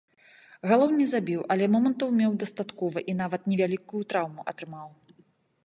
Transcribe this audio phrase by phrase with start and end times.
[0.69, 4.89] Галоў не забіў, але момантаў меў дастаткова і нават невялікую траўму атрымаў.